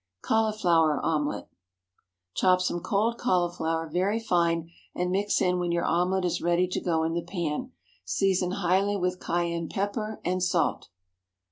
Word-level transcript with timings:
CAULIFLOWER 0.23 0.99
OMELETTE. 1.05 1.47
Chop 2.33 2.59
some 2.59 2.79
cold 2.79 3.19
cauliflower 3.19 3.87
very 3.87 4.19
fine, 4.19 4.71
and 4.95 5.11
mix 5.11 5.39
in 5.39 5.59
when 5.59 5.71
your 5.71 5.85
omelette 5.85 6.25
is 6.25 6.41
ready 6.41 6.67
to 6.69 6.81
go 6.81 7.03
into 7.03 7.19
the 7.21 7.27
pan. 7.27 7.71
Season 8.03 8.49
highly 8.49 8.97
with 8.97 9.19
cayenne 9.19 9.69
pepper 9.69 10.19
and 10.25 10.41
salt. 10.41 10.89